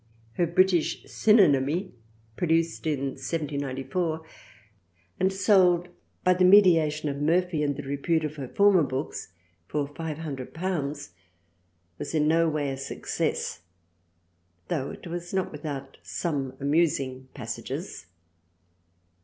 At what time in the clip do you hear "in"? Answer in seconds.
2.87-3.09, 12.15-12.27